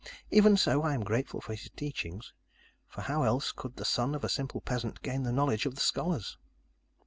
[0.31, 2.33] Even so, I am grateful for his teachings,
[2.87, 5.81] for how else could the son of a simple peasant gain the knowledge of the
[5.81, 6.39] scholars?